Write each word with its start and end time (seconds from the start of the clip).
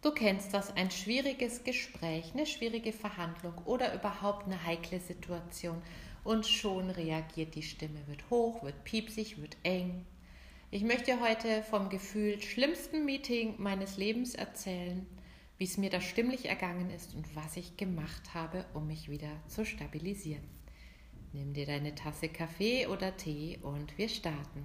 Du 0.00 0.12
kennst 0.12 0.54
das, 0.54 0.76
ein 0.76 0.92
schwieriges 0.92 1.64
Gespräch, 1.64 2.32
eine 2.32 2.46
schwierige 2.46 2.92
Verhandlung 2.92 3.54
oder 3.64 3.92
überhaupt 3.94 4.46
eine 4.46 4.64
heikle 4.64 5.00
Situation 5.00 5.82
und 6.22 6.46
schon 6.46 6.90
reagiert 6.90 7.56
die 7.56 7.64
Stimme, 7.64 8.06
wird 8.06 8.30
hoch, 8.30 8.62
wird 8.62 8.84
piepsig, 8.84 9.40
wird 9.40 9.56
eng. 9.64 10.06
Ich 10.70 10.84
möchte 10.84 11.18
heute 11.20 11.64
vom 11.64 11.88
gefühlt 11.88 12.44
schlimmsten 12.44 13.06
Meeting 13.06 13.56
meines 13.58 13.96
Lebens 13.96 14.36
erzählen, 14.36 15.04
wie 15.56 15.64
es 15.64 15.78
mir 15.78 15.90
da 15.90 16.00
stimmlich 16.00 16.46
ergangen 16.46 16.90
ist 16.90 17.16
und 17.16 17.34
was 17.34 17.56
ich 17.56 17.76
gemacht 17.76 18.34
habe, 18.34 18.66
um 18.74 18.86
mich 18.86 19.10
wieder 19.10 19.32
zu 19.48 19.66
stabilisieren. 19.66 20.44
Nimm 21.32 21.54
dir 21.54 21.66
deine 21.66 21.96
Tasse 21.96 22.28
Kaffee 22.28 22.86
oder 22.86 23.16
Tee 23.16 23.58
und 23.62 23.98
wir 23.98 24.08
starten. 24.08 24.64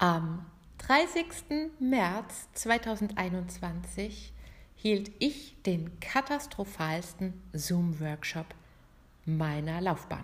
Am 0.00 0.46
30. 0.86 1.72
März 1.80 2.46
2021 2.52 4.32
hielt 4.76 5.10
ich 5.18 5.60
den 5.66 5.98
katastrophalsten 5.98 7.42
Zoom-Workshop 7.52 8.46
meiner 9.24 9.80
Laufbahn. 9.80 10.22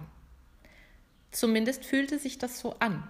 Zumindest 1.32 1.84
fühlte 1.84 2.20
sich 2.20 2.38
das 2.38 2.60
so 2.60 2.78
an. 2.78 3.02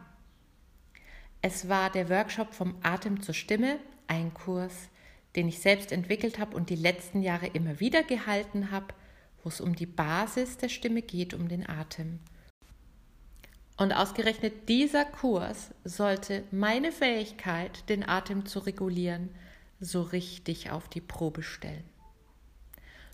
Es 1.42 1.68
war 1.68 1.90
der 1.90 2.08
Workshop 2.08 2.54
vom 2.54 2.76
Atem 2.82 3.20
zur 3.20 3.34
Stimme, 3.34 3.78
ein 4.06 4.32
Kurs, 4.32 4.88
den 5.36 5.48
ich 5.48 5.58
selbst 5.58 5.92
entwickelt 5.92 6.38
habe 6.38 6.56
und 6.56 6.70
die 6.70 6.76
letzten 6.76 7.20
Jahre 7.20 7.48
immer 7.48 7.78
wieder 7.78 8.02
gehalten 8.02 8.70
habe, 8.70 8.94
wo 9.42 9.50
es 9.50 9.60
um 9.60 9.76
die 9.76 9.84
Basis 9.84 10.56
der 10.56 10.70
Stimme 10.70 11.02
geht, 11.02 11.34
um 11.34 11.46
den 11.46 11.68
Atem. 11.68 12.20
Und 13.77 13.92
ausgerechnet 13.92 14.69
dieser 14.69 15.05
Kurs 15.05 15.70
sollte 15.84 16.44
meine 16.53 16.92
Fähigkeit, 16.92 17.89
den 17.89 18.08
Atem 18.08 18.47
zu 18.47 18.61
regulieren, 18.61 19.30
so 19.80 20.03
richtig 20.03 20.70
auf 20.70 20.89
die 20.89 21.00
Probe 21.00 21.42
stellen. 21.42 21.84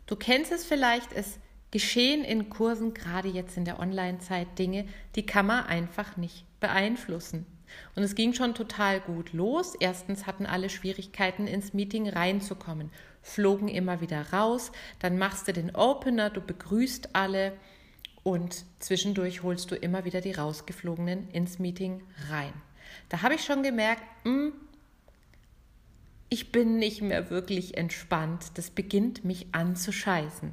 Du 0.07 0.17
kennst 0.17 0.53
es 0.53 0.65
vielleicht, 0.65 1.13
es 1.13 1.39
geschehen 1.71 2.25
in 2.25 2.51
Kursen, 2.51 2.95
gerade 2.95 3.29
jetzt 3.29 3.57
in 3.57 3.65
der 3.65 3.79
Online-Zeit, 3.79 4.59
Dinge, 4.59 4.87
die 5.15 5.25
kann 5.25 5.47
man 5.47 5.65
einfach 5.65 6.17
nicht 6.17 6.45
beeinflussen. 6.61 7.47
Und 7.95 8.03
es 8.03 8.15
ging 8.15 8.35
schon 8.35 8.55
total 8.55 9.01
gut 9.01 9.33
los. 9.33 9.75
Erstens 9.79 10.27
hatten 10.27 10.47
alle 10.47 10.69
Schwierigkeiten, 10.69 11.47
ins 11.47 11.73
Meeting 11.73 12.09
reinzukommen, 12.09 12.91
flogen 13.23 13.69
immer 13.69 14.01
wieder 14.01 14.33
raus. 14.33 14.73
Dann 14.99 15.19
machst 15.19 15.49
du 15.49 15.53
den 15.53 15.75
Opener, 15.75 16.31
du 16.31 16.41
begrüßt 16.41 17.15
alle 17.15 17.53
und 18.23 18.65
zwischendurch 18.79 19.43
holst 19.43 19.71
du 19.71 19.77
immer 19.77 20.05
wieder 20.05 20.21
die 20.21 20.33
rausgeflogenen 20.33 21.31
ins 21.31 21.59
Meeting 21.59 22.03
rein. 22.29 22.53
Da 23.09 23.23
habe 23.23 23.35
ich 23.35 23.45
schon 23.45 23.63
gemerkt, 23.63 24.03
mh, 24.25 24.33
hm, 24.33 24.53
ich 26.33 26.53
bin 26.53 26.79
nicht 26.79 27.03
mehr 27.03 27.29
wirklich 27.29 27.77
entspannt. 27.77 28.53
Das 28.55 28.71
beginnt 28.71 29.25
mich 29.25 29.49
anzuscheißen. 29.53 30.53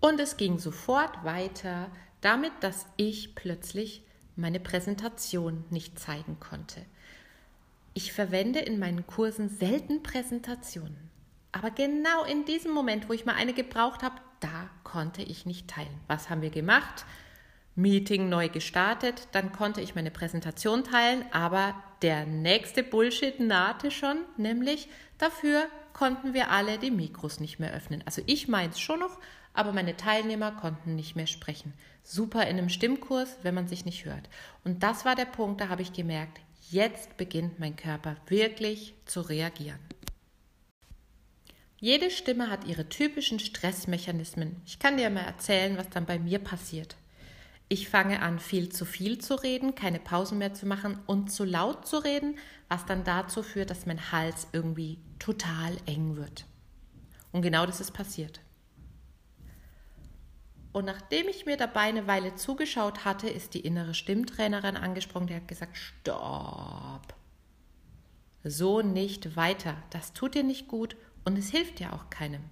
Und 0.00 0.18
es 0.18 0.36
ging 0.36 0.58
sofort 0.58 1.24
weiter 1.24 1.88
damit, 2.20 2.52
dass 2.60 2.86
ich 2.96 3.36
plötzlich 3.36 4.02
meine 4.34 4.58
Präsentation 4.58 5.64
nicht 5.70 6.00
zeigen 6.00 6.40
konnte. 6.40 6.84
Ich 7.94 8.12
verwende 8.12 8.58
in 8.58 8.78
meinen 8.78 9.06
Kursen 9.06 9.48
selten 9.48 10.02
Präsentationen. 10.02 11.10
Aber 11.52 11.70
genau 11.70 12.24
in 12.24 12.44
diesem 12.44 12.72
Moment, 12.72 13.08
wo 13.08 13.12
ich 13.12 13.24
mal 13.24 13.34
eine 13.34 13.52
gebraucht 13.52 14.02
habe, 14.02 14.16
da 14.40 14.68
konnte 14.84 15.22
ich 15.22 15.46
nicht 15.46 15.68
teilen. 15.68 16.00
Was 16.08 16.30
haben 16.30 16.42
wir 16.42 16.50
gemacht? 16.50 17.04
Meeting 17.76 18.28
neu 18.28 18.48
gestartet, 18.48 19.28
dann 19.32 19.52
konnte 19.52 19.80
ich 19.80 19.94
meine 19.94 20.10
Präsentation 20.10 20.84
teilen, 20.84 21.24
aber 21.32 21.74
der 22.02 22.26
nächste 22.26 22.82
Bullshit 22.82 23.38
nahte 23.40 23.90
schon, 23.90 24.18
nämlich 24.36 24.88
dafür 25.18 25.66
konnten 25.92 26.34
wir 26.34 26.50
alle 26.50 26.78
die 26.78 26.90
Mikros 26.90 27.40
nicht 27.40 27.58
mehr 27.58 27.72
öffnen. 27.72 28.02
Also 28.06 28.22
ich 28.26 28.48
meins 28.48 28.80
schon 28.80 29.00
noch, 29.00 29.18
aber 29.54 29.72
meine 29.72 29.96
Teilnehmer 29.96 30.52
konnten 30.52 30.96
nicht 30.96 31.16
mehr 31.16 31.26
sprechen. 31.26 31.72
Super 32.02 32.42
in 32.42 32.58
einem 32.58 32.68
Stimmkurs, 32.68 33.36
wenn 33.42 33.54
man 33.54 33.68
sich 33.68 33.84
nicht 33.84 34.04
hört. 34.04 34.28
Und 34.64 34.82
das 34.82 35.04
war 35.04 35.14
der 35.14 35.26
Punkt, 35.26 35.60
da 35.60 35.68
habe 35.68 35.82
ich 35.82 35.92
gemerkt, 35.92 36.40
jetzt 36.70 37.16
beginnt 37.16 37.58
mein 37.58 37.76
Körper 37.76 38.16
wirklich 38.26 38.94
zu 39.04 39.20
reagieren. 39.20 39.78
Jede 41.82 42.10
Stimme 42.10 42.50
hat 42.50 42.66
ihre 42.66 42.90
typischen 42.90 43.38
Stressmechanismen. 43.38 44.60
Ich 44.66 44.78
kann 44.78 44.98
dir 44.98 45.08
mal 45.08 45.22
erzählen, 45.22 45.78
was 45.78 45.88
dann 45.88 46.04
bei 46.04 46.18
mir 46.18 46.38
passiert. 46.38 46.96
Ich 47.70 47.88
fange 47.88 48.20
an, 48.20 48.38
viel 48.38 48.68
zu 48.68 48.84
viel 48.84 49.18
zu 49.18 49.34
reden, 49.34 49.74
keine 49.74 49.98
Pausen 49.98 50.36
mehr 50.36 50.52
zu 50.52 50.66
machen 50.66 50.98
und 51.06 51.32
zu 51.32 51.44
laut 51.44 51.88
zu 51.88 51.96
reden, 51.96 52.36
was 52.68 52.84
dann 52.84 53.02
dazu 53.04 53.42
führt, 53.42 53.70
dass 53.70 53.86
mein 53.86 54.12
Hals 54.12 54.48
irgendwie 54.52 54.98
total 55.18 55.74
eng 55.86 56.16
wird. 56.16 56.44
Und 57.32 57.40
genau 57.40 57.64
das 57.64 57.80
ist 57.80 57.92
passiert. 57.92 58.40
Und 60.72 60.84
nachdem 60.84 61.28
ich 61.28 61.46
mir 61.46 61.56
dabei 61.56 61.82
eine 61.82 62.06
Weile 62.06 62.34
zugeschaut 62.34 63.06
hatte, 63.06 63.30
ist 63.30 63.54
die 63.54 63.60
innere 63.60 63.94
Stimmtrainerin 63.94 64.76
angesprungen, 64.76 65.28
die 65.28 65.34
hat 65.34 65.48
gesagt, 65.48 65.78
stopp. 65.78 67.14
So 68.44 68.82
nicht 68.82 69.34
weiter. 69.36 69.76
Das 69.90 70.12
tut 70.12 70.34
dir 70.34 70.44
nicht 70.44 70.68
gut 70.68 70.96
und 71.24 71.38
es 71.38 71.50
hilft 71.50 71.80
ja 71.80 71.92
auch 71.92 72.10
keinem. 72.10 72.42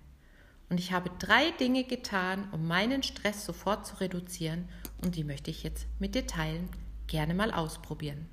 Und 0.71 0.79
ich 0.81 0.93
habe 0.93 1.11
drei 1.19 1.51
Dinge 1.53 1.85
getan, 1.85 2.49
um 2.53 2.67
meinen 2.67 3.03
Stress 3.03 3.45
sofort 3.45 3.87
zu 3.87 4.01
reduzieren 4.01 4.69
und 5.03 5.17
die 5.17 5.25
möchte 5.25 5.51
ich 5.51 5.63
jetzt 5.63 5.87
mit 5.99 6.15
dir 6.15 6.27
teilen. 6.27 6.69
Gerne 7.07 7.33
mal 7.33 7.53
ausprobieren. 7.53 8.27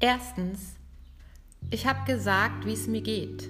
Erstens, 0.00 0.74
ich 1.70 1.86
habe 1.86 2.04
gesagt, 2.06 2.66
wie 2.66 2.72
es 2.72 2.88
mir 2.88 3.02
geht. 3.02 3.48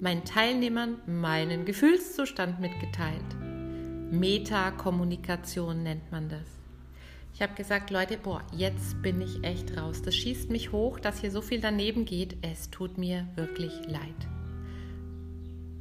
Meinen 0.00 0.24
Teilnehmern 0.24 0.98
meinen 1.06 1.64
Gefühlszustand 1.64 2.60
mitgeteilt. 2.60 3.45
Metakommunikation 4.10 5.82
nennt 5.82 6.12
man 6.12 6.28
das. 6.28 6.46
Ich 7.34 7.42
habe 7.42 7.54
gesagt, 7.54 7.90
Leute, 7.90 8.16
boah, 8.16 8.42
jetzt 8.52 9.02
bin 9.02 9.20
ich 9.20 9.44
echt 9.44 9.76
raus. 9.76 10.00
Das 10.00 10.14
schießt 10.14 10.48
mich 10.48 10.72
hoch, 10.72 10.98
dass 11.00 11.20
hier 11.20 11.30
so 11.30 11.42
viel 11.42 11.60
daneben 11.60 12.04
geht. 12.04 12.36
Es 12.40 12.70
tut 12.70 12.98
mir 12.98 13.26
wirklich 13.34 13.72
leid. 13.86 14.28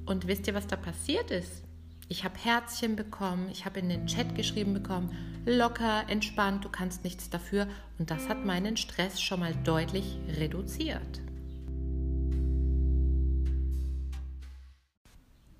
Und 0.05 0.27
wisst 0.27 0.47
ihr, 0.47 0.53
was 0.53 0.67
da 0.67 0.75
passiert 0.75 1.31
ist? 1.31 1.63
Ich 2.09 2.23
habe 2.23 2.37
Herzchen 2.37 2.95
bekommen, 2.95 3.47
ich 3.51 3.65
habe 3.65 3.79
in 3.79 3.89
den 3.89 4.05
Chat 4.05 4.35
geschrieben 4.35 4.73
bekommen, 4.73 5.15
locker, 5.45 6.03
entspannt, 6.07 6.65
du 6.65 6.69
kannst 6.69 7.03
nichts 7.03 7.29
dafür. 7.29 7.67
Und 7.99 8.11
das 8.11 8.27
hat 8.27 8.43
meinen 8.43 8.75
Stress 8.75 9.21
schon 9.21 9.39
mal 9.39 9.55
deutlich 9.63 10.17
reduziert. 10.37 11.21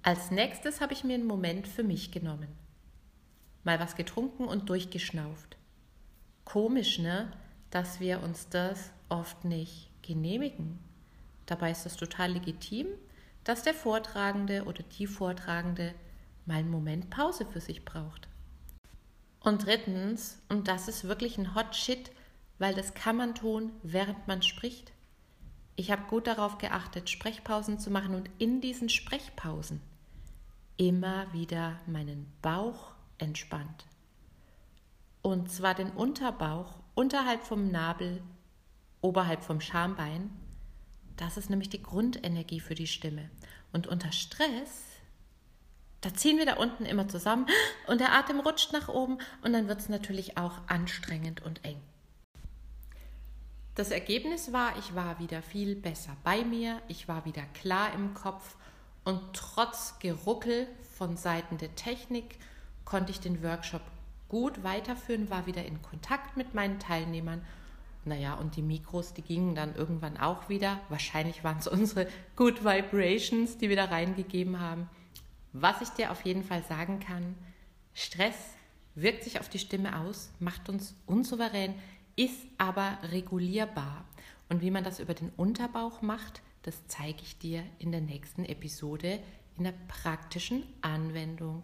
Als 0.04 0.30
nächstes 0.30 0.82
habe 0.82 0.94
ich 0.94 1.04
mir 1.04 1.16
einen 1.16 1.26
Moment 1.26 1.68
für 1.68 1.84
mich 1.84 2.12
genommen. 2.12 2.65
Mal 3.66 3.80
was 3.82 3.98
getrunken 3.98 4.46
und 4.46 4.70
durchgeschnauft. 4.70 5.58
Komisch, 6.46 7.00
ne? 7.00 7.34
Dass 7.72 8.00
wir 8.00 8.24
uns 8.24 8.48
das 8.48 8.92
oft 9.10 9.44
nicht 9.44 9.90
genehmigen. 10.02 10.80
Dabei 11.46 11.72
ist 11.72 11.86
es 11.86 11.98
total 11.98 12.32
legitim, 12.32 12.88
dass 13.44 13.64
der 13.64 13.74
Vortragende 13.74 14.64
oder 14.64 14.84
die 14.84 15.08
Vortragende 15.08 15.94
mal 16.46 16.58
einen 16.58 16.70
Moment 16.70 17.10
Pause 17.10 17.46
für 17.46 17.60
sich 17.60 17.84
braucht. 17.84 18.28
Und 19.40 19.66
drittens, 19.66 20.42
und 20.50 20.68
das 20.68 20.88
ist 20.88 21.04
wirklich 21.04 21.38
ein 21.38 21.54
Hot 21.54 21.76
Shit, 21.76 22.12
weil 22.58 22.74
das 22.74 22.94
kann 22.94 23.18
man 23.18 23.36
tun, 23.36 23.72
während 23.84 24.28
man 24.28 24.42
spricht. 24.42 24.92
Ich 25.76 25.92
habe 25.92 26.04
gut 26.08 26.28
darauf 26.28 26.58
geachtet, 26.58 27.10
Sprechpausen 27.10 27.80
zu 27.80 27.92
machen 27.92 28.16
und 28.16 28.30
in 28.38 28.62
diesen 28.62 28.90
Sprechpausen 28.90 29.82
immer 30.78 31.32
wieder 31.34 31.80
meinen 31.86 32.32
Bauch 32.42 32.95
entspannt. 33.18 33.86
Und 35.22 35.52
zwar 35.52 35.74
den 35.74 35.92
Unterbauch 35.92 36.80
unterhalb 36.94 37.44
vom 37.44 37.72
Nabel 37.72 38.22
oberhalb 39.02 39.44
vom 39.44 39.62
Schambein. 39.62 40.30
Das 41.18 41.38
ist 41.38 41.50
nämlich 41.50 41.70
die 41.70 41.82
Grundenergie 41.82 42.60
für 42.60 42.76
die 42.76 42.88
Stimme. 42.88 43.30
Und 43.72 43.88
unter 43.88 44.12
Stress, 44.12 44.84
da 46.02 46.14
ziehen 46.14 46.38
wir 46.38 46.46
da 46.46 46.56
unten 46.56 46.86
immer 46.86 47.08
zusammen 47.08 47.48
und 47.88 48.02
der 48.02 48.14
Atem 48.14 48.40
rutscht 48.40 48.74
nach 48.74 48.90
oben 48.90 49.20
und 49.42 49.54
dann 49.54 49.68
wird 49.68 49.80
es 49.80 49.90
natürlich 49.90 50.38
auch 50.38 50.60
anstrengend 50.68 51.42
und 51.44 51.64
eng. 51.64 51.82
Das 53.76 53.92
Ergebnis 53.92 54.54
war, 54.54 54.78
ich 54.78 54.96
war 54.96 55.20
wieder 55.20 55.42
viel 55.42 55.76
besser 55.76 56.16
bei 56.24 56.46
mir, 56.46 56.82
ich 56.88 57.08
war 57.08 57.26
wieder 57.26 57.44
klar 57.54 57.94
im 57.94 58.14
Kopf 58.14 58.56
und 59.04 59.22
trotz 59.34 60.00
Geruckel 60.00 60.68
von 60.98 61.18
Seiten 61.18 61.58
der 61.58 61.76
Technik 61.76 62.40
konnte 62.86 63.12
ich 63.12 63.20
den 63.20 63.44
Workshop 63.44 63.82
gut 64.30 64.64
weiterführen, 64.64 65.30
war 65.30 65.46
wieder 65.46 65.66
in 65.66 65.82
Kontakt 65.82 66.38
mit 66.38 66.54
meinen 66.54 66.80
Teilnehmern. 66.80 67.42
Naja, 68.06 68.36
und 68.36 68.56
die 68.56 68.62
Mikros, 68.62 69.14
die 69.14 69.24
gingen 69.24 69.56
dann 69.56 69.76
irgendwann 69.76 70.18
auch 70.18 70.48
wieder. 70.48 70.80
Wahrscheinlich 70.90 71.44
waren 71.44 71.58
es 71.58 71.68
unsere 71.68 72.08
Good 72.36 72.64
Vibrations, 72.64 73.58
die 73.58 73.70
wir 73.70 73.76
da 73.76 73.86
reingegeben 73.86 74.60
haben. 74.60 74.90
Was 75.54 75.82
ich 75.82 75.90
dir 75.90 76.12
auf 76.12 76.24
jeden 76.26 76.44
Fall 76.44 76.64
sagen 76.64 77.00
kann, 77.00 77.36
Stress 77.94 78.36
wirkt 78.94 79.24
sich 79.24 79.40
auf 79.40 79.50
die 79.50 79.60
Stimme 79.60 80.00
aus, 80.00 80.32
macht 80.40 80.70
uns 80.70 80.96
unsouverän, 81.06 81.76
ist 82.16 82.46
aber 82.58 82.98
regulierbar. 83.12 84.06
Und 84.50 84.62
wie 84.62 84.72
man 84.72 84.84
das 84.84 85.00
über 85.00 85.14
den 85.14 85.32
Unterbauch 85.36 86.02
macht, 86.02 86.42
das 86.64 86.88
zeige 86.88 87.22
ich 87.24 87.38
dir 87.40 87.64
in 87.80 87.92
der 87.92 88.02
nächsten 88.02 88.46
Episode 88.46 89.20
in 89.58 89.64
der 89.64 89.74
praktischen 89.88 90.64
Anwendung. 90.82 91.64